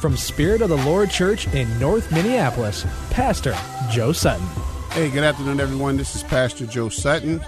[0.00, 3.56] from Spirit of the Lord Church in North Minneapolis, Pastor
[3.90, 4.46] Joe Sutton.
[4.92, 5.96] Hey, good afternoon, everyone.
[5.96, 7.40] This is Pastor Joe Sutton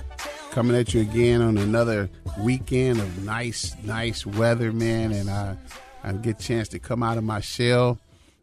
[0.51, 5.13] coming at you again on another weekend of nice, nice weather, man.
[5.13, 5.57] And I,
[6.03, 7.99] I get a chance to come out of my shell.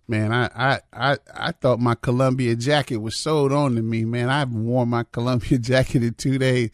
[0.08, 4.30] Man, I, I, I, I thought my Columbia jacket was sold on to me, man.
[4.30, 6.70] I haven't worn my Columbia jacket in two days.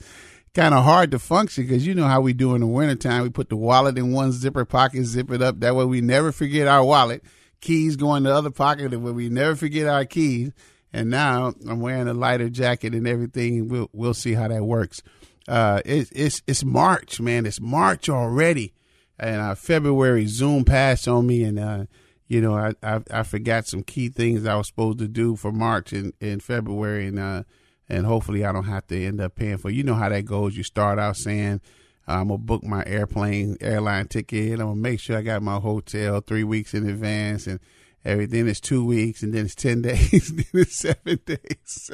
[0.53, 3.23] Kind of hard to function because you know how we do in the wintertime.
[3.23, 5.61] We put the wallet in one zipper pocket, zip it up.
[5.61, 7.23] That way we never forget our wallet.
[7.61, 10.51] Keys go in the other pocket, and we never forget our keys.
[10.91, 13.69] And now I'm wearing a lighter jacket and everything.
[13.69, 15.01] We'll we'll see how that works.
[15.47, 17.45] Uh, it's it's it's March, man.
[17.45, 18.73] It's March already,
[19.17, 21.85] and uh, February Zoom passed on me, and uh,
[22.27, 25.51] you know, I, I, I forgot some key things I was supposed to do for
[25.51, 27.43] March and in February, and uh,
[27.91, 29.69] and hopefully I don't have to end up paying for.
[29.69, 30.55] You know how that goes.
[30.55, 31.59] You start out saying
[32.07, 34.53] I'm gonna book my airplane airline ticket.
[34.53, 37.59] I'm gonna make sure I got my hotel three weeks in advance, and
[38.05, 41.91] everything is two weeks, and then it's ten days, then it's seven days.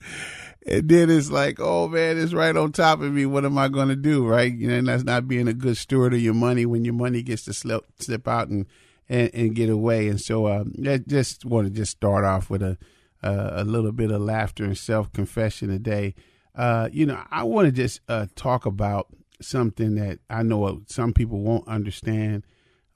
[0.66, 3.24] and then it's like, oh man, it's right on top of me.
[3.24, 4.26] What am I to do?
[4.26, 4.52] Right?
[4.52, 7.22] You know, and that's not being a good steward of your money when your money
[7.22, 8.66] gets to slip slip out and
[9.08, 10.08] and, and get away.
[10.08, 12.76] And so um, I just want to just start off with a
[13.26, 16.14] uh, a little bit of laughter and self confession today.
[16.54, 19.08] Uh, you know, I want to just uh, talk about
[19.40, 22.44] something that I know some people won't understand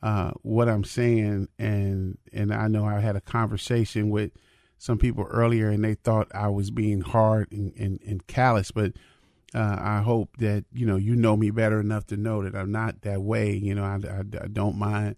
[0.02, 4.30] uh, what I'm saying, and and I know I had a conversation with
[4.78, 8.92] some people earlier, and they thought I was being hard and, and, and callous, but.
[9.52, 12.70] Uh, I hope that you know you know me better enough to know that I'm
[12.70, 13.52] not that way.
[13.52, 15.16] You know, I, I, I don't mind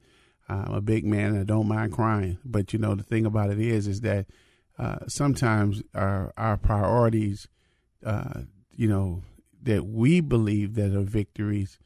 [0.48, 2.38] I'm a big man I don't mind crying.
[2.42, 4.24] But you know, the thing about it is, is that
[4.82, 7.47] uh, sometimes our our priorities,
[8.04, 8.41] uh,
[8.72, 9.22] you know,
[9.62, 11.78] that we believe that are victories,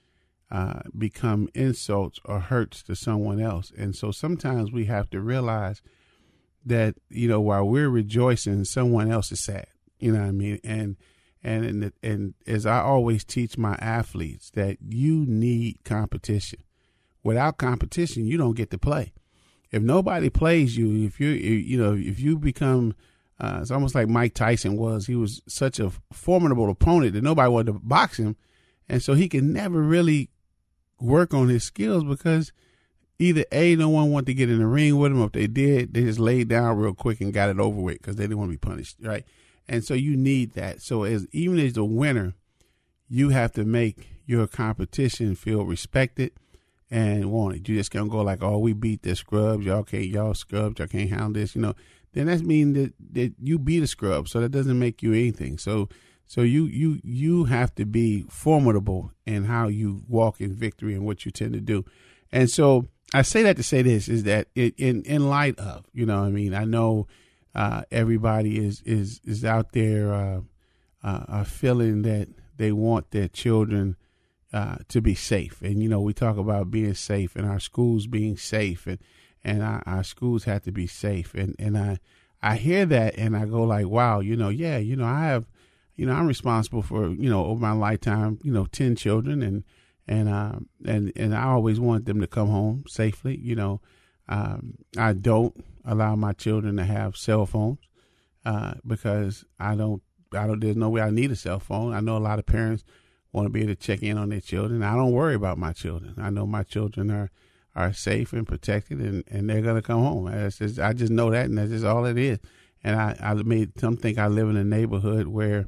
[0.51, 3.71] uh, become insults or hurts to someone else.
[3.77, 5.83] And so sometimes we have to realize
[6.65, 9.67] that you know while we're rejoicing, someone else is sad.
[9.99, 10.59] You know what I mean?
[10.65, 10.97] And
[11.45, 16.61] and and, and as I always teach my athletes, that you need competition
[17.23, 19.13] without competition, you don't get to play.
[19.71, 22.95] If nobody plays you, if you you know if you become
[23.39, 25.07] uh, it's almost like Mike Tyson was.
[25.07, 28.37] He was such a formidable opponent that nobody wanted to box him,
[28.89, 30.31] and so he could never really
[30.99, 32.53] work on his skills because
[33.19, 35.47] either a no one wanted to get in the ring with him, or if they
[35.47, 38.39] did, they just laid down real quick and got it over with because they didn't
[38.39, 39.25] want to be punished, right?
[39.69, 40.81] And so you need that.
[40.81, 42.35] So as even as the winner,
[43.09, 46.33] you have to make your competition feel respected
[46.91, 47.69] and want it.
[47.69, 49.65] You just gonna go like, oh, we beat the scrubs.
[49.65, 50.79] Y'all can't, y'all scrubs.
[50.79, 51.55] Y'all can't handle this.
[51.55, 51.75] You know,
[52.13, 54.29] then that means that that you beat a scrub.
[54.29, 55.59] So that doesn't make you anything.
[55.59, 55.89] So
[56.27, 61.05] so you you you have to be formidable in how you walk in victory and
[61.05, 61.85] what you tend to do.
[62.33, 65.85] And so I say that to say this is that it, in in light of
[65.93, 67.07] you know I mean I know
[67.55, 70.41] uh, everybody is is is out there uh,
[71.03, 73.97] uh, feeling that they want their children
[74.57, 75.61] uh, to be safe.
[75.61, 78.99] And you know, we talk about being safe and our schools being safe, and
[79.45, 81.35] and our, our schools have to be safe.
[81.35, 81.99] And and I
[82.43, 85.47] I hear that and I go like, wow, you know, yeah, you know, I have,
[85.95, 89.63] you know, I'm responsible for you know over my lifetime, you know, ten children, and
[90.09, 93.37] and um and and I always want them to come home safely.
[93.37, 93.83] You know,
[94.27, 95.55] um, I don't
[95.85, 97.81] allow my children to have cell phones
[98.47, 100.03] uh, because I don't.
[100.33, 100.61] I don't.
[100.61, 101.93] There's no way I need a cell phone.
[101.93, 102.85] I know a lot of parents
[103.37, 104.83] want to be able to check in on their children.
[104.83, 106.15] I don't worry about my children.
[106.17, 107.31] I know my children are
[107.77, 110.51] are safe and protected, and, and they're gonna come home.
[110.51, 112.39] Just, I just know that, and that's just all it is.
[112.83, 115.67] And I, I made some think I live in a neighborhood where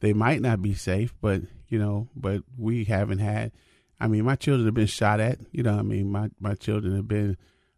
[0.00, 3.52] they might not be safe, but you know, but we haven't had.
[4.00, 5.38] I mean, my children have been shot at.
[5.52, 7.36] You know, I mean, my my children have been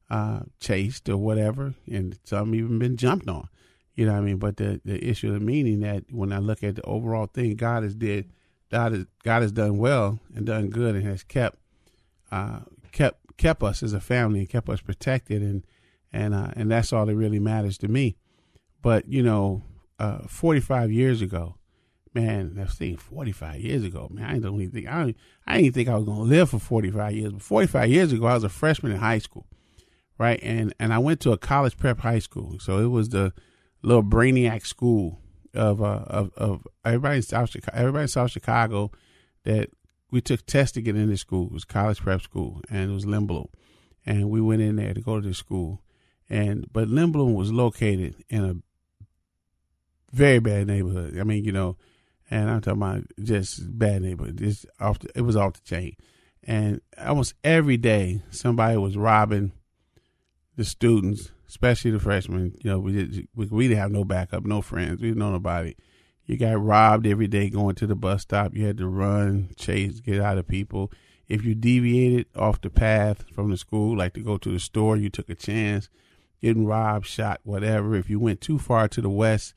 [0.09, 3.49] uh, chased or whatever, and some even been jumped on.
[3.97, 4.37] You know I mean?
[4.37, 7.83] But the the issue of meaning that when I look at the overall thing, God
[7.83, 8.31] has did,
[8.71, 11.59] God has God has done well and done good and has kept
[12.31, 12.61] uh,
[12.93, 15.65] kept kept us as a family and kept us protected and
[16.13, 18.17] and uh, and that's all that really matters to me.
[18.83, 19.63] But you know,
[19.99, 21.57] uh, 45 years ago,
[22.15, 25.17] man, I've seen 45 years ago, man, I don't even think I don't,
[25.47, 27.33] I didn't think I was gonna live for 45 years.
[27.33, 29.47] But 45 years ago, I was a freshman in high school,
[30.19, 30.41] right?
[30.43, 33.33] And and I went to a college prep high school, so it was the
[33.83, 35.21] little brainiac school
[35.57, 38.91] of uh, of of everybody in South Chicago, everybody in South Chicago
[39.45, 39.71] that
[40.11, 41.47] we took tests to get into school.
[41.47, 43.49] It was college prep school, and it was Lindblom,
[44.05, 45.83] and we went in there to go to the school,
[46.29, 48.57] and but Lindblom was located in a
[50.13, 51.19] very bad neighborhood.
[51.19, 51.77] I mean, you know,
[52.31, 54.39] and I'm talking about just bad neighborhood.
[54.39, 55.97] Just off the, it was off the chain,
[56.43, 59.53] and almost every day somebody was robbing
[60.57, 62.57] the students, especially the freshmen.
[62.63, 65.33] You know, we did, we, we didn't have no backup, no friends, we didn't know
[65.33, 65.75] nobody.
[66.27, 68.55] You got robbed every day going to the bus stop.
[68.55, 70.91] You had to run, chase, get out of people.
[71.29, 74.97] If you deviated off the path from the school, like to go to the store,
[74.97, 75.89] you took a chance
[76.43, 77.95] getting robbed, shot, whatever.
[77.95, 79.55] If you went too far to the west,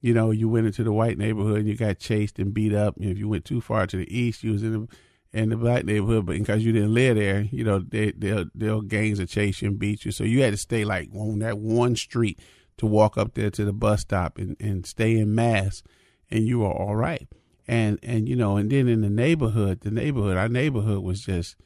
[0.00, 2.94] you know, you went into the white neighborhood and you got chased and beat up.
[2.98, 4.88] If you went too far to the east, you was in the
[5.32, 8.80] in the black neighborhood, but because you didn't live there, you know, they they'll they'll
[8.80, 10.10] gangs will chase you and beat you.
[10.10, 12.40] So you had to stay like on that one street
[12.78, 15.82] to walk up there to the bus stop and, and stay in mass
[16.30, 17.28] and you were all right.
[17.68, 21.56] And and you know, and then in the neighborhood, the neighborhood, our neighborhood was just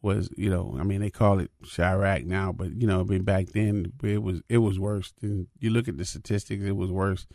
[0.00, 3.22] was you know, I mean they call it Chiraq now, but you know, I mean
[3.22, 5.12] back then it was it was worse.
[5.20, 7.26] And you look at the statistics, it was worse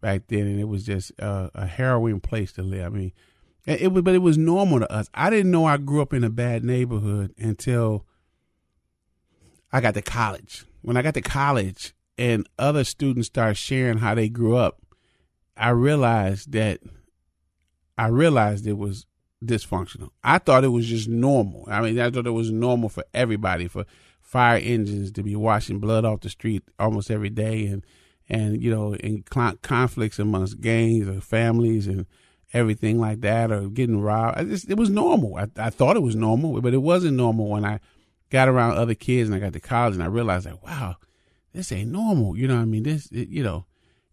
[0.00, 2.86] back then, and it was just a harrowing place to live.
[2.86, 3.12] I mean,
[3.66, 5.08] it was, but it was normal to us.
[5.14, 8.06] I didn't know I grew up in a bad neighborhood until
[9.72, 10.64] I got to college.
[10.82, 14.80] When I got to college, and other students started sharing how they grew up,
[15.56, 16.80] I realized that
[17.96, 19.06] I realized it was
[19.44, 20.10] dysfunctional.
[20.22, 21.64] I thought it was just normal.
[21.68, 23.86] I mean, I thought it was normal for everybody for
[24.20, 27.84] fire engines to be washing blood off the street almost every day, and
[28.28, 32.06] and you know, in conflicts amongst gangs or families and
[32.52, 34.48] everything like that, or getting robbed.
[34.48, 35.36] Just, it was normal.
[35.36, 37.80] I, I thought it was normal, but it wasn't normal when I
[38.30, 40.96] got around other kids and I got to college and I realized wow,
[41.52, 42.36] this ain't normal.
[42.36, 42.82] You know what I mean?
[42.82, 43.66] This, it, you know,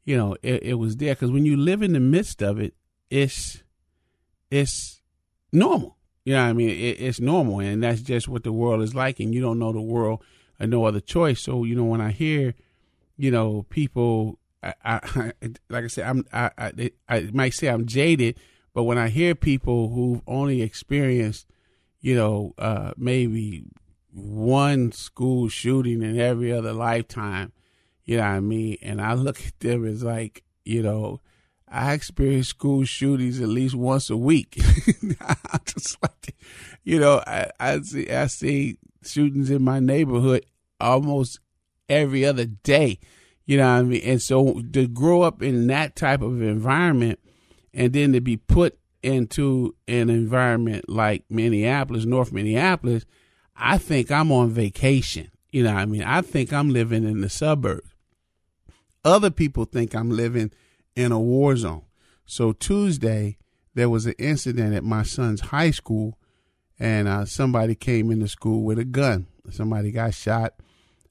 [0.05, 2.73] you know, it, it was there because when you live in the midst of it,
[3.09, 3.63] it's
[4.51, 5.01] it's
[5.51, 5.97] normal.
[6.25, 6.69] You know what I mean?
[6.69, 9.19] It, it's normal, and that's just what the world is like.
[9.19, 10.23] And you don't know the world
[10.59, 11.41] and no other choice.
[11.41, 12.55] So you know, when I hear,
[13.17, 15.31] you know, people, I, I
[15.69, 18.37] like I said, I'm I, I I might say I'm jaded,
[18.73, 21.47] but when I hear people who've only experienced,
[22.01, 23.65] you know, uh, maybe
[24.11, 27.53] one school shooting in every other lifetime,
[28.03, 28.77] you know what I mean?
[28.81, 31.21] And I look at them as like, you know,
[31.71, 34.57] I experience school shootings at least once a week.
[35.21, 36.35] I just like,
[36.83, 40.45] you know, I, I see I see shootings in my neighborhood
[40.79, 41.39] almost
[41.87, 42.99] every other day.
[43.49, 44.01] You know what I mean?
[44.03, 47.17] And so to grow up in that type of environment
[47.73, 53.07] and then to be put into an environment like Minneapolis, North Minneapolis,
[53.55, 55.31] I think I'm on vacation.
[55.49, 56.03] You know I mean?
[56.03, 57.89] I think I'm living in the suburbs.
[59.03, 60.51] Other people think I'm living
[60.95, 61.85] in a war zone.
[62.27, 63.39] So Tuesday,
[63.73, 66.19] there was an incident at my son's high school,
[66.77, 69.25] and uh, somebody came into school with a gun.
[69.49, 70.53] Somebody got shot,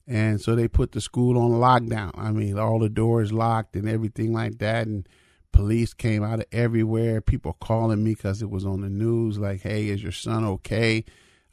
[0.09, 2.11] and so they put the school on lockdown.
[2.15, 5.07] I mean, all the doors locked and everything like that, and
[5.51, 7.21] police came out of everywhere.
[7.21, 11.05] People calling me because it was on the news, like, "Hey, is your son okay?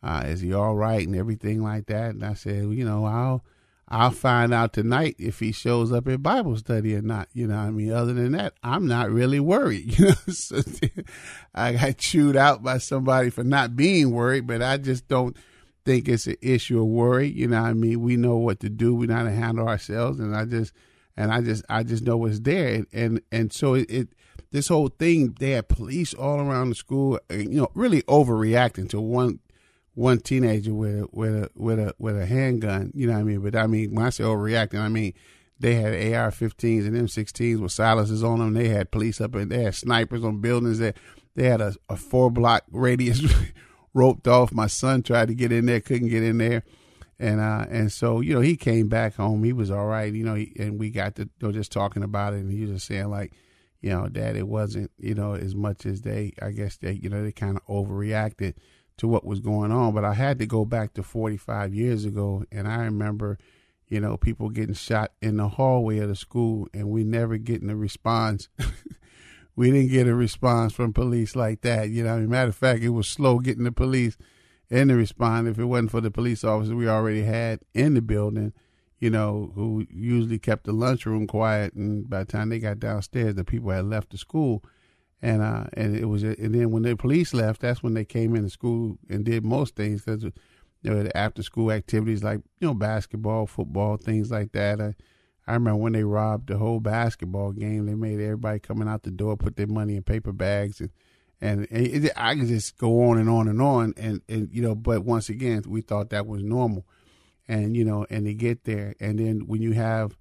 [0.02, 2.10] Uh, is he all right?" and everything like that.
[2.14, 3.44] And I said, well, you know, I'll
[3.88, 7.28] I'll find out tonight if he shows up at Bible study or not.
[7.34, 7.92] You know I mean?
[7.92, 9.98] Other than that, I'm not really worried.
[9.98, 10.62] You know, so
[11.54, 15.36] I got chewed out by somebody for not being worried, but I just don't
[15.86, 17.28] think it's an issue of worry.
[17.28, 18.02] You know I mean?
[18.02, 18.94] We know what to do.
[18.94, 20.18] We know how to handle ourselves.
[20.18, 20.72] And I just,
[21.16, 22.84] and I just, I just know what's there.
[22.92, 24.08] And, and, so it, it,
[24.50, 28.90] this whole thing, they had police all around the school, uh, you know, really overreacting
[28.90, 29.38] to one
[29.94, 32.92] one teenager with a with a with a with a handgun.
[32.94, 33.40] You know what I mean?
[33.40, 35.14] But I mean when I say overreacting, I mean
[35.58, 38.52] they had AR-15s and M16s with silencers on them.
[38.52, 40.80] They had police up and they had snipers on buildings.
[40.80, 40.92] They
[41.34, 43.22] they had a, a four block radius
[43.96, 44.52] roped off.
[44.52, 46.62] My son tried to get in there, couldn't get in there.
[47.18, 49.42] And uh, and so you know he came back home.
[49.42, 50.34] He was all right, you know.
[50.34, 52.86] He, and we got to you know, just talking about it, and he was just
[52.86, 53.32] saying like,
[53.80, 56.34] you know, Dad, it wasn't you know as much as they.
[56.42, 58.52] I guess they you know they kind of overreacted
[58.98, 59.94] to what was going on.
[59.94, 63.38] But I had to go back to 45 years ago, and I remember,
[63.88, 67.70] you know, people getting shot in the hallway of the school, and we never getting
[67.70, 68.50] a response.
[69.56, 71.88] we didn't get a response from police like that.
[71.90, 74.16] You know, I mean, matter of fact, it was slow getting the police
[74.70, 75.48] in to respond.
[75.48, 78.52] If it wasn't for the police officers we already had in the building,
[79.00, 83.34] you know, who usually kept the lunchroom quiet, and by the time they got downstairs,
[83.34, 84.62] the people had left the school
[85.22, 88.36] and uh, and it was, and then when the police left, that's when they came
[88.36, 90.32] into school and did most things because you
[90.84, 94.80] know the after school activities like you know basketball, football, things like that.
[94.80, 94.94] I,
[95.46, 97.86] I remember when they robbed the whole basketball game.
[97.86, 100.90] They made everybody coming out the door put their money in paper bags and.
[101.38, 104.74] And it, I could just go on and on and on, and, and you know,
[104.74, 106.86] but once again, we thought that was normal,
[107.46, 110.16] and you know, and they get there, and then when you have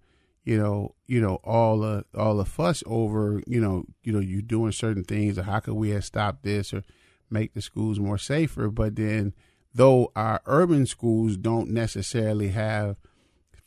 [0.46, 4.42] you know, you know, all the all the fuss over, you know, you know, you
[4.44, 6.84] doing certain things or how could we have stopped this or
[7.32, 8.70] make the schools more safer.
[8.70, 9.34] But then
[9.74, 12.96] though our urban schools don't necessarily have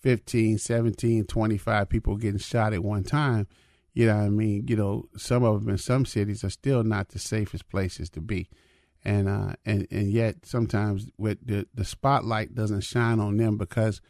[0.00, 3.46] 15, 17, 25 people getting shot at one time,
[3.94, 4.66] you know what I mean?
[4.68, 8.20] You know, some of them in some cities are still not the safest places to
[8.20, 8.48] be.
[9.04, 14.00] And uh and, and yet sometimes with the, the spotlight doesn't shine on them because,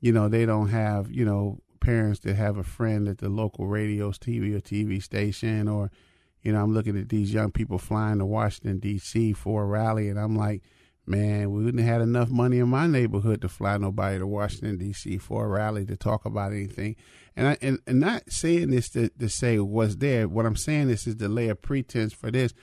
[0.00, 3.66] you know, they don't have, you know, parents that have a friend at the local
[3.66, 5.90] radio's TV or TV station, or,
[6.42, 9.32] you know, I'm looking at these young people flying to Washington, D.C.
[9.32, 10.62] for a rally, and I'm like,
[11.10, 14.78] man, we wouldn't have had enough money in my neighborhood to fly nobody to Washington,
[14.78, 15.18] D.C.
[15.18, 16.96] for a rally to talk about anything.
[17.36, 20.28] And, I, and, and not saying this to, to say what's there.
[20.28, 22.54] What I'm saying this is to lay a pretense for this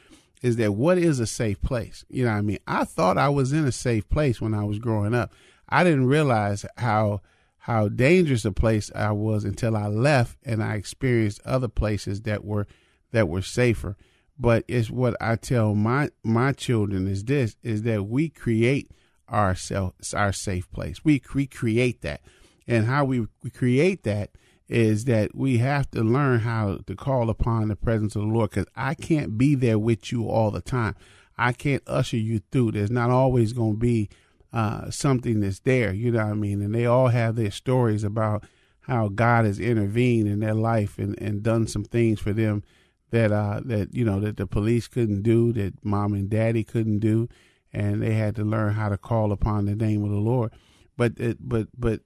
[0.42, 2.06] is that what is a safe place?
[2.10, 2.60] You know what I mean?
[2.68, 5.34] I thought I was in a safe place when I was growing up.
[5.68, 7.22] I didn't realize how–
[7.68, 12.46] how dangerous a place I was until I left and I experienced other places that
[12.46, 12.66] were
[13.12, 13.98] that were safer.
[14.40, 18.92] But it's what I tell my my children is this is that we create
[19.30, 21.04] ourselves our safe place.
[21.04, 22.22] We we create that.
[22.68, 24.32] And how we, create that
[24.68, 28.50] is that we have to learn how to call upon the presence of the Lord
[28.50, 30.96] because I can't be there with you all the time.
[31.38, 32.74] I can't usher you through.
[32.74, 34.10] There's not always going to be
[34.52, 35.94] uh, something that's there.
[35.94, 36.62] You know what I mean?
[36.62, 38.44] And they all have their stories about
[38.82, 42.64] how God has intervened in their life and, and done some things for them
[43.12, 47.00] that uh, that you know that the police couldn't do, that mom and daddy couldn't
[47.00, 47.30] do,
[47.72, 50.52] and they had to learn how to call upon the name of the Lord.
[50.98, 52.02] But it, but but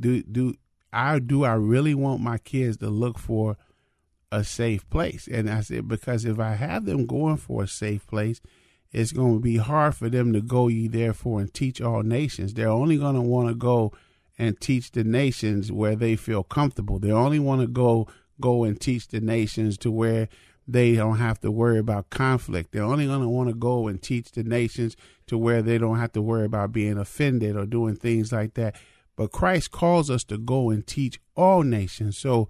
[0.00, 0.54] do do
[0.92, 3.56] I do I really want my kids to look for
[4.30, 5.28] a safe place?
[5.30, 8.40] And I said because if I have them going for a safe place,
[8.92, 12.54] it's going to be hard for them to go ye therefore and teach all nations.
[12.54, 13.92] They're only going to want to go
[14.38, 16.98] and teach the nations where they feel comfortable.
[16.98, 18.08] They only want to go
[18.40, 20.28] go and teach the nations to where
[20.66, 22.72] they don't have to worry about conflict.
[22.72, 25.98] They're only going to want to go and teach the nations to where they don't
[25.98, 28.76] have to worry about being offended or doing things like that.
[29.16, 32.16] But Christ calls us to go and teach all nations.
[32.16, 32.48] So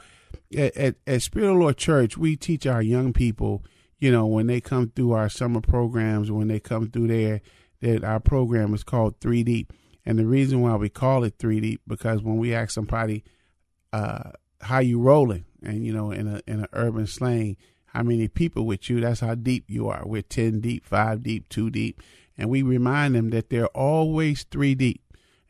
[0.56, 3.64] at, at, at Spirit of Lord Church, we teach our young people
[4.04, 7.40] you know, when they come through our summer programs, when they come through there,
[7.80, 9.66] that our program is called 3D.
[10.04, 13.24] And the reason why we call it 3D, because when we ask somebody,
[13.94, 14.32] uh,
[14.64, 17.56] how you rolling, and you know, in a in an urban slang,
[17.86, 19.00] how many people with you?
[19.00, 20.02] That's how deep you are.
[20.04, 22.02] We're ten deep, five deep, two deep,
[22.36, 25.02] and we remind them that they're always three deep,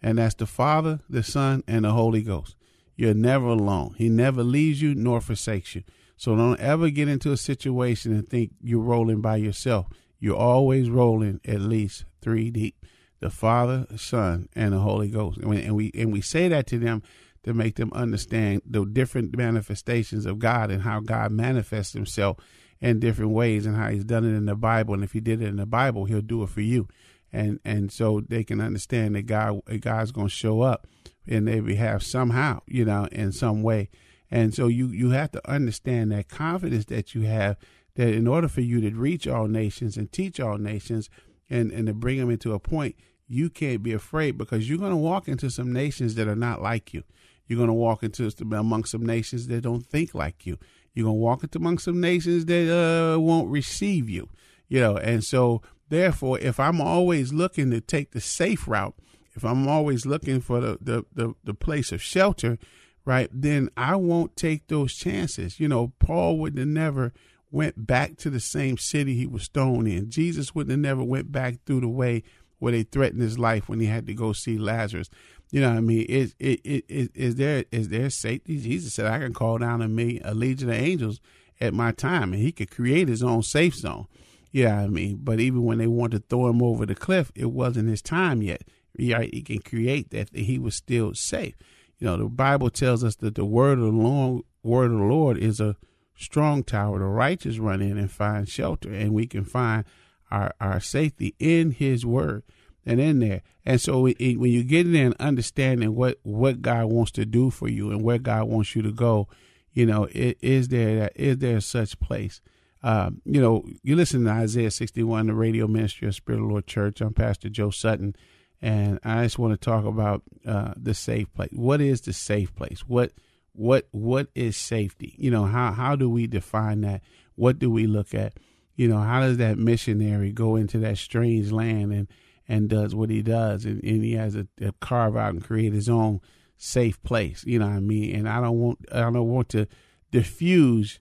[0.02, 2.56] and that's the Father, the Son, and the Holy Ghost.
[2.96, 3.94] You're never alone.
[3.98, 5.82] He never leaves you nor forsakes you.
[6.16, 9.86] So don't ever get into a situation and think you're rolling by yourself.
[10.20, 12.76] You're always rolling at least three deep.
[13.20, 15.38] The Father, Son, and the Holy Ghost.
[15.38, 17.02] And we, and we and we say that to them
[17.44, 22.38] to make them understand the different manifestations of God and how God manifests himself
[22.80, 24.94] in different ways and how he's done it in the Bible.
[24.94, 26.88] And if he did it in the Bible, he'll do it for you.
[27.32, 30.86] And and so they can understand that God God's gonna show up
[31.26, 33.88] in their behalf somehow, you know, in some way.
[34.30, 37.56] And so you, you have to understand that confidence that you have
[37.94, 41.08] that in order for you to reach all nations and teach all nations
[41.48, 42.96] and, and to bring them into a point,
[43.28, 46.60] you can't be afraid because you're going to walk into some nations that are not
[46.60, 47.04] like you.
[47.46, 50.58] You're going to walk into among some nations that don't think like you.
[50.94, 54.28] You're going to walk into among some nations that uh, won't receive you.
[54.68, 58.94] You know, and so therefore, if I'm always looking to take the safe route,
[59.34, 62.58] if I'm always looking for the, the, the, the place of shelter,
[63.04, 65.60] right, then I won't take those chances.
[65.60, 67.12] You know, Paul would have never
[67.50, 70.10] went back to the same city he was stoned in.
[70.10, 72.22] Jesus would have never went back through the way
[72.58, 75.10] where they threatened his life when he had to go see Lazarus.
[75.54, 76.02] You know what I mean?
[76.08, 78.58] Is it, it, is there is there safety?
[78.58, 81.20] Jesus said, I can call down a, million, a legion of angels
[81.60, 84.08] at my time, and he could create his own safe zone.
[84.50, 87.52] Yeah, I mean, but even when they wanted to throw him over the cliff, it
[87.52, 88.62] wasn't his time yet.
[88.98, 91.54] He, uh, he can create that he was still safe.
[92.00, 95.04] You know, the Bible tells us that the word of the Lord, word of the
[95.04, 95.76] Lord is a
[96.16, 96.98] strong tower.
[96.98, 99.84] The righteous run in and find shelter, and we can find
[100.32, 102.42] our, our safety in His word
[102.86, 103.42] and in there.
[103.64, 107.24] And so it, when you get in there and understanding what, what God wants to
[107.24, 109.28] do for you and where God wants you to go,
[109.72, 112.40] you know, it, is there is there such place?
[112.82, 116.66] Um, you know, you listen to Isaiah 61, the radio ministry of Spirit of Lord
[116.66, 117.00] Church.
[117.00, 118.14] I'm Pastor Joe Sutton,
[118.62, 121.50] and I just want to talk about uh, the safe place.
[121.52, 122.80] What is the safe place?
[122.86, 123.12] What
[123.52, 125.14] what what is safety?
[125.18, 127.02] You know, how how do we define that?
[127.34, 128.34] What do we look at?
[128.76, 132.08] You know, how does that missionary go into that strange land and
[132.48, 135.88] and does what he does, and, and he has to carve out and create his
[135.88, 136.20] own
[136.56, 137.44] safe place.
[137.46, 138.14] You know what I mean?
[138.14, 139.66] And I don't want I don't want to
[140.10, 141.00] diffuse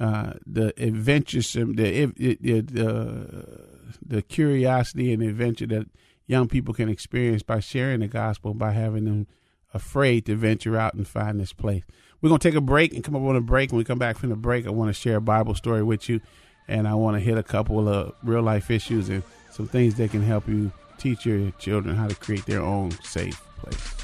[0.00, 3.68] uh, the adventuresome, the, the the
[4.04, 5.86] the curiosity and adventure that
[6.26, 9.26] young people can experience by sharing the gospel, by having them
[9.72, 11.82] afraid to venture out and find this place.
[12.20, 13.72] We're gonna take a break and come up on a break.
[13.72, 16.08] When we come back from the break, I want to share a Bible story with
[16.08, 16.20] you,
[16.68, 20.10] and I want to hit a couple of real life issues and some things that
[20.10, 24.03] can help you teach your children how to create their own safe place.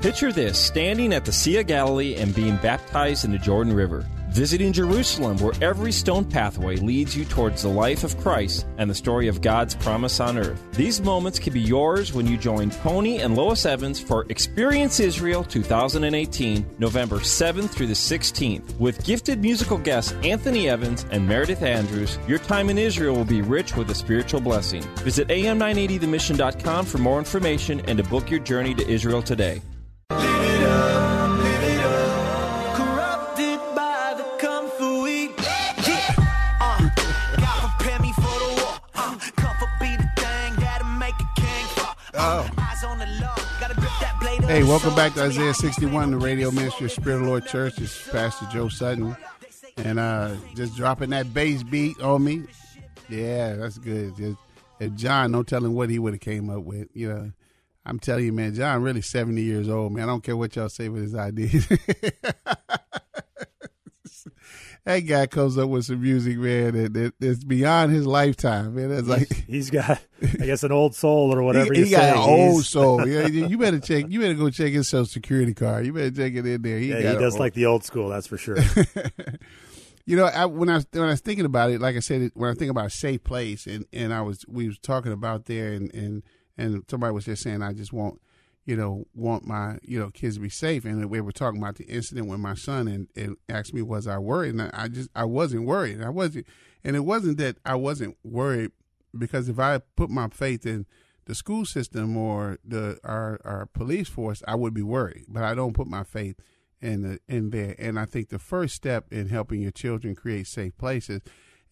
[0.00, 4.06] Picture this standing at the Sea of Galilee and being baptized in the Jordan River.
[4.28, 8.94] Visiting Jerusalem, where every stone pathway leads you towards the life of Christ and the
[8.94, 10.62] story of God's promise on earth.
[10.70, 15.42] These moments can be yours when you join Tony and Lois Evans for Experience Israel
[15.42, 18.78] 2018, November 7th through the 16th.
[18.78, 23.42] With gifted musical guests Anthony Evans and Meredith Andrews, your time in Israel will be
[23.42, 24.82] rich with a spiritual blessing.
[24.98, 29.60] Visit am980themission.com for more information and to book your journey to Israel today.
[42.20, 42.42] Oh.
[44.46, 47.78] Hey, welcome back to Isaiah 61, the radio ministry of Spirit of Lord Church.
[47.78, 49.16] Is Pastor Joe Sutton.
[49.76, 52.42] And uh just dropping that bass beat on me.
[53.08, 54.16] Yeah, that's good.
[54.16, 56.88] Just, John, no telling what he would have came up with.
[56.92, 57.32] You know,
[57.88, 60.04] I'm telling you, man, John really 70 years old, man.
[60.04, 61.66] I don't care what y'all say with his ideas.
[64.84, 68.90] that guy comes up with some music, man, that, that, that's beyond his lifetime, man.
[68.90, 71.72] That's like he's got, I guess, an old soul or whatever.
[71.72, 73.06] He, he got an old soul.
[73.06, 74.06] Yeah, you better check.
[74.08, 75.86] You better go check his social security card.
[75.86, 76.78] You better check it in there.
[76.78, 78.58] He, Yeah, he does old- like the old school, that's for sure.
[80.06, 82.30] You know, I, when I was when I was thinking about it, like I said,
[82.32, 85.44] when I think about a safe place, and, and I was we was talking about
[85.44, 86.22] there, and, and
[86.58, 88.20] and somebody was just saying, I just want,
[88.66, 91.76] you know, want my you know kids to be safe, and we were talking about
[91.76, 95.08] the incident with my son, and, and asked me was I worried, and I just
[95.14, 96.46] I wasn't worried, I wasn't,
[96.84, 98.72] and it wasn't that I wasn't worried
[99.16, 100.84] because if I put my faith in
[101.24, 105.54] the school system or the our our police force, I would be worried, but I
[105.54, 106.40] don't put my faith
[106.80, 107.74] in the in there.
[107.78, 111.20] And I think the first step in helping your children create safe places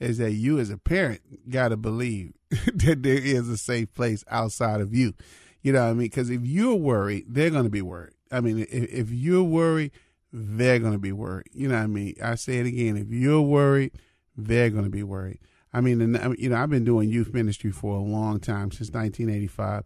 [0.00, 4.24] is that you as a parent got to believe that there is a safe place
[4.28, 5.14] outside of you.
[5.62, 6.06] You know what I mean?
[6.06, 8.14] Because if you're worried, they're going to be worried.
[8.30, 9.92] I mean, if, if you're worried,
[10.32, 11.48] they're going to be worried.
[11.52, 12.14] You know what I mean?
[12.22, 12.96] I say it again.
[12.96, 13.92] If you're worried,
[14.36, 15.40] they're going to be worried.
[15.72, 18.90] I mean, and, you know, I've been doing youth ministry for a long time since
[18.90, 19.84] 1985,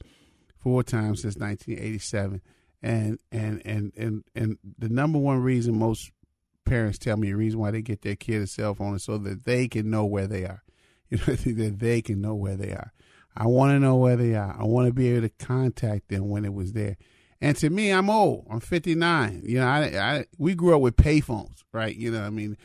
[0.58, 2.40] four times since 1987
[2.82, 6.10] and and and and and the number one reason most
[6.70, 9.18] parents tell me the reason why they get their kid a cell phone is so
[9.18, 10.62] that they can know where they are.
[11.10, 12.92] You know, that they can know where they are.
[13.36, 14.56] I want to know where they are.
[14.56, 16.98] I want to be able to contact them when it was there.
[17.40, 18.46] And to me, I'm old.
[18.48, 19.42] I'm 59.
[19.44, 21.96] You know, I, I we grew up with payphones, right?
[21.96, 22.56] You know, I mean,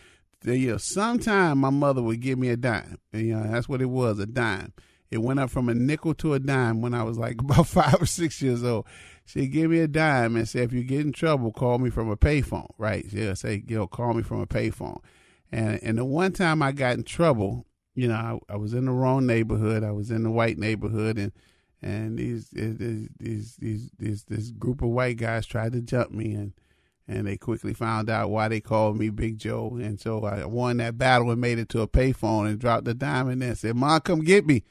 [0.42, 3.00] the, you know, sometime my mother would give me a dime.
[3.12, 4.74] And, you know, that's what it was, a dime.
[5.10, 8.00] It went up from a nickel to a dime when I was like about five
[8.00, 8.86] or six years old.
[9.26, 12.10] She'd give me a dime and say, if you get in trouble, call me from
[12.10, 13.06] a payphone, right?
[13.10, 15.02] She'll say, you know, call me from a payphone.
[15.52, 18.86] And and the one time I got in trouble, you know, I, I was in
[18.86, 19.84] the wrong neighborhood.
[19.84, 21.32] I was in the white neighborhood, and
[21.82, 26.54] and these these these these, this group of white guys tried to jump me and
[27.08, 29.78] and they quickly found out why they called me Big Joe.
[29.80, 32.96] And so I won that battle and made it to a payphone and dropped the
[32.96, 34.64] diamond and said, Mom, come get me.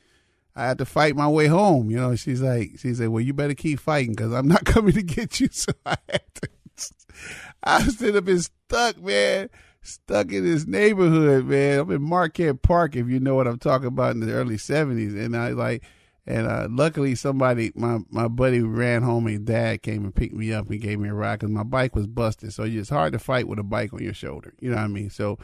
[0.57, 1.91] I had to fight my way home.
[1.91, 4.93] You know, she's like, she said, well, you better keep fighting because I'm not coming
[4.93, 5.49] to get you.
[5.51, 6.49] So I had to,
[7.65, 9.51] I stood up and stuck, man,
[9.83, 11.81] stuck in this neighborhood, man.
[11.81, 15.19] I'm in Marquette Park, if you know what I'm talking about in the early 70s.
[15.19, 15.83] And I like,
[16.27, 20.53] and uh, luckily, somebody, my, my buddy ran home and dad came and picked me
[20.53, 22.53] up and gave me a ride because my bike was busted.
[22.53, 24.55] So it's hard to fight with a bike on your shoulder.
[24.61, 25.11] You know what I mean?
[25.11, 25.39] So,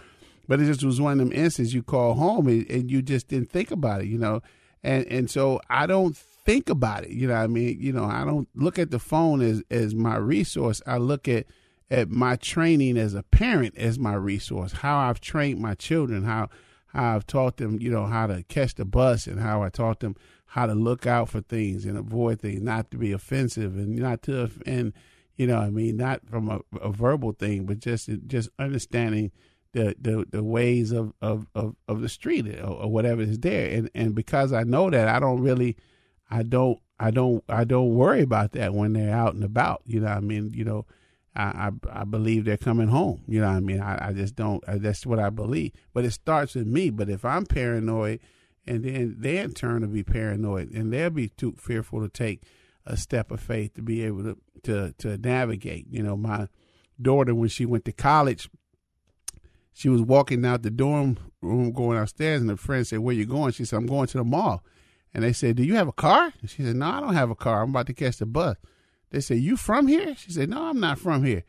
[0.48, 3.28] but it just was one of them instances you call home and, and you just
[3.28, 4.40] didn't think about it, you know?
[4.82, 7.10] And, and so I don't think about it.
[7.10, 7.78] You know I mean?
[7.80, 10.82] You know, I don't look at the phone as, as my resource.
[10.86, 11.46] I look at,
[11.90, 16.48] at my training as a parent as my resource, how I've trained my children, how,
[16.88, 20.00] how I've taught them, you know, how to catch the bus and how I taught
[20.00, 20.16] them
[20.50, 24.22] how to look out for things and avoid things, not to be offensive and not
[24.22, 24.92] to and
[25.36, 29.30] you know, I mean, not from a, a verbal thing, but just just understanding
[29.72, 33.70] the the, the ways of, of, of, of the street or, or, whatever is there.
[33.70, 35.76] And and because I know that, I don't really,
[36.30, 39.82] I don't I don't I don't worry about that when they're out and about.
[39.86, 40.86] You know, I mean, you know.
[41.36, 43.22] I, I, I believe they're coming home.
[43.28, 43.80] You know what I mean?
[43.80, 44.64] I, I just don't.
[44.66, 45.70] I, that's what I believe.
[45.94, 46.90] But it starts with me.
[46.90, 48.18] But if I'm paranoid
[48.66, 52.42] and then they in turn will be paranoid and they'll be too fearful to take
[52.86, 55.86] a step of faith to be able to to to navigate.
[55.90, 56.48] You know, my
[57.00, 58.50] daughter when she went to college,
[59.80, 63.24] she was walking out the dorm room going upstairs, and her friend said, "Where you
[63.24, 64.62] going?" She said, "I'm going to the mall."
[65.14, 67.30] And they said, "Do you have a car?" And she said, "No, I don't have
[67.30, 67.62] a car.
[67.62, 68.58] I'm about to catch the bus."
[69.08, 71.44] They said, "You from here?" She said, "No, I'm not from here."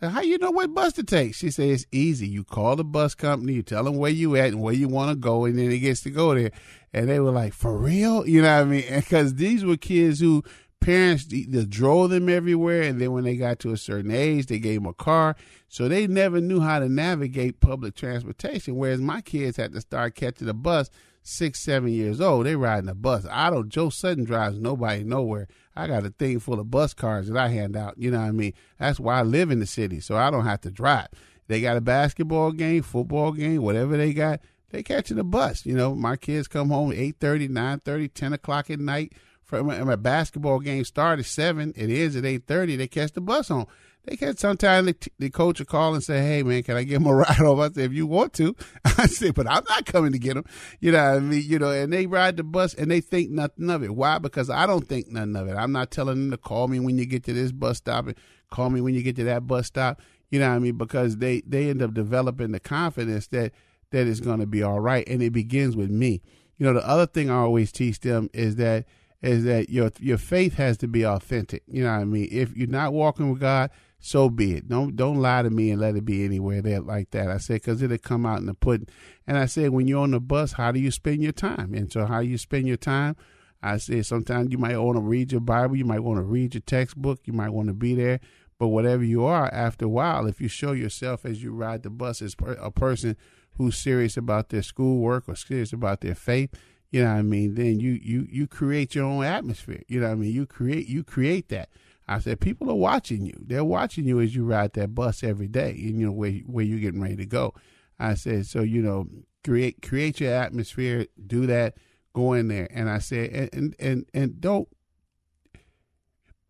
[0.00, 1.34] So how you know what bus to take?
[1.34, 2.26] She said it's easy.
[2.26, 5.10] You call the bus company, you tell them where you at and where you want
[5.10, 6.52] to go, and then it gets to go there.
[6.94, 8.26] And they were like, for real?
[8.26, 8.84] You know what I mean?
[8.94, 10.42] Because these were kids who
[10.80, 14.58] parents just drove them everywhere, and then when they got to a certain age, they
[14.58, 15.36] gave them a car.
[15.68, 18.76] So they never knew how to navigate public transportation.
[18.76, 20.90] Whereas my kids had to start catching a bus
[21.22, 22.46] six, seven years old.
[22.46, 23.26] They riding a bus.
[23.30, 23.68] I don't.
[23.68, 25.48] Joe Sutton drives nobody nowhere.
[25.74, 27.98] I got a thing full of bus cards that I hand out.
[27.98, 28.52] You know what I mean?
[28.78, 31.08] That's why I live in the city, so I don't have to drive.
[31.48, 34.40] They got a basketball game, football game, whatever they got.
[34.70, 35.64] They catching a bus.
[35.64, 39.12] You know, my kids come home 8.30, 9.30, 10 o'clock at night.
[39.46, 41.72] From a basketball game started seven.
[41.76, 42.74] It is at eight thirty.
[42.74, 43.66] They catch the bus home.
[44.04, 46.96] They catch sometimes the, the coach will call and say, "Hey man, can I get
[46.96, 49.86] him a ride over?" I say, "If you want to," I say, "But I'm not
[49.86, 50.44] coming to get him."
[50.80, 51.44] You know what I mean?
[51.46, 53.94] You know, and they ride the bus and they think nothing of it.
[53.94, 54.18] Why?
[54.18, 55.54] Because I don't think nothing of it.
[55.54, 58.16] I'm not telling them to call me when you get to this bus stop and
[58.50, 60.02] call me when you get to that bus stop.
[60.30, 60.76] You know what I mean?
[60.76, 63.52] Because they they end up developing the confidence that
[63.90, 66.20] that is going to be all right, and it begins with me.
[66.58, 68.86] You know, the other thing I always teach them is that
[69.22, 71.62] is that your your faith has to be authentic.
[71.66, 72.28] You know what I mean?
[72.30, 74.68] If you're not walking with God, so be it.
[74.68, 77.30] Don't don't lie to me and let it be anywhere there like that.
[77.30, 78.88] I said because it'll come out in the pudding.
[79.26, 81.74] And I said when you're on the bus, how do you spend your time?
[81.74, 83.16] And so how you spend your time,
[83.62, 86.54] I said sometimes you might want to read your Bible, you might want to read
[86.54, 88.20] your textbook, you might want to be there.
[88.58, 91.90] But whatever you are, after a while, if you show yourself as you ride the
[91.90, 93.16] bus as a person
[93.58, 96.54] who's serious about their schoolwork or serious about their faith,
[96.90, 99.82] you know what I mean, then you you you create your own atmosphere.
[99.88, 100.32] You know what I mean?
[100.32, 101.68] You create you create that.
[102.08, 103.34] I said, people are watching you.
[103.40, 106.64] They're watching you as you ride that bus every day, and you know where where
[106.64, 107.54] you're getting ready to go.
[107.98, 109.08] I said, so you know,
[109.44, 111.06] create create your atmosphere.
[111.26, 111.74] Do that.
[112.14, 114.68] Go in there, and I said, and and and, and don't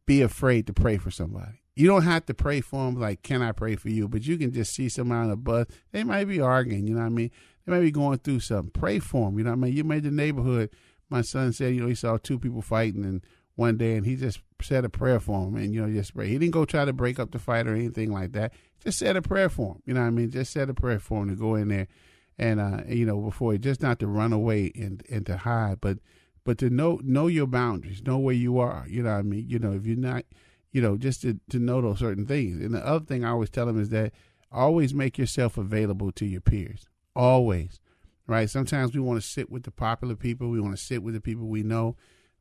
[0.07, 1.63] be afraid to pray for somebody.
[1.75, 4.09] You don't have to pray for them like, can I pray for you?
[4.09, 5.67] But you can just see somebody on the bus.
[5.93, 6.87] They might be arguing.
[6.87, 7.31] You know what I mean?
[7.67, 8.71] They might be going through something.
[8.71, 9.39] Pray for them.
[9.39, 9.77] You know what I mean?
[9.77, 10.71] You made the neighborhood.
[11.11, 13.23] My son said, you know, he saw two people fighting, and
[13.57, 16.29] one day, and he just said a prayer for him, and you know, just pray.
[16.29, 18.53] He didn't go try to break up the fight or anything like that.
[18.83, 19.83] Just said a prayer for him.
[19.87, 20.31] You know what I mean?
[20.31, 21.89] Just said a prayer for him to go in there,
[22.39, 25.81] and uh, you know, before he just not to run away and and to hide,
[25.81, 25.99] but
[26.45, 28.85] but to know know your boundaries, know where you are.
[28.89, 29.47] You know what I mean?
[29.49, 30.25] You know, if you're not,
[30.73, 32.63] you know, just to to know those certain things.
[32.65, 34.13] And the other thing I always tell him is that
[34.53, 36.89] always make yourself available to your peers.
[37.17, 37.81] Always,
[38.27, 38.49] right?
[38.49, 40.51] Sometimes we want to sit with the popular people.
[40.51, 41.97] We want to sit with the people we know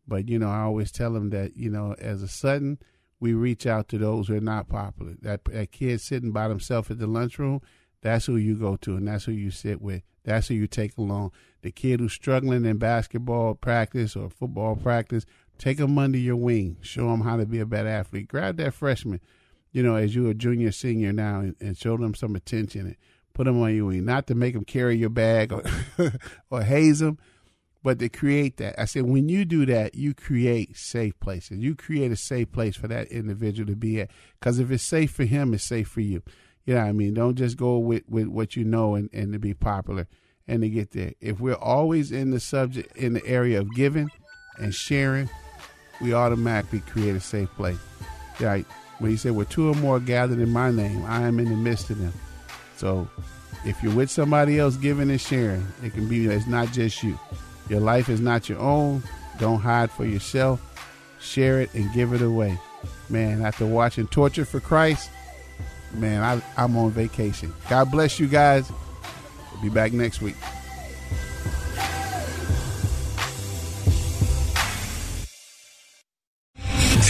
[0.07, 2.79] but you know, I always tell them that you know, as a Sutton,
[3.19, 5.13] we reach out to those who are not popular.
[5.21, 7.61] That that kid sitting by himself at the lunchroom,
[8.01, 10.03] that's who you go to, and that's who you sit with.
[10.23, 11.31] That's who you take along.
[11.61, 15.25] The kid who's struggling in basketball practice or football practice,
[15.57, 16.77] take them under your wing.
[16.81, 18.27] Show them how to be a better athlete.
[18.27, 19.21] Grab that freshman,
[19.71, 22.95] you know, as you're a junior, senior now, and, and show them some attention and
[23.35, 24.05] put them on your wing.
[24.05, 25.63] Not to make them carry your bag or
[26.49, 27.19] or haze them,
[27.85, 31.59] but to create that, I said, when you do that, you create safe places.
[31.59, 34.09] You create a safe place for that individual to be at.
[34.39, 36.23] Because if it's safe for him, it's safe for you.
[36.65, 37.13] You know what I mean?
[37.13, 40.07] Don't just go with, with what you know and, and to be popular
[40.47, 41.13] and to get there.
[41.21, 44.09] If we're always in the subject, in the area of giving
[44.57, 45.29] and sharing,
[46.01, 47.77] we automatically create a safe place.
[48.39, 48.65] Right?
[48.97, 51.55] When he said, "Where two or more gathered in my name, I am in the
[51.55, 52.13] midst of them."
[52.77, 53.07] So,
[53.65, 56.25] if you're with somebody else giving and sharing, it can be.
[56.27, 57.17] It's not just you.
[57.69, 59.03] Your life is not your own.
[59.39, 60.61] Don't hide for yourself.
[61.19, 62.59] Share it and give it away.
[63.09, 65.09] Man, after watching Tortured for Christ,
[65.93, 67.53] man, I, I'm on vacation.
[67.69, 68.71] God bless you guys.
[69.51, 70.35] We'll be back next week.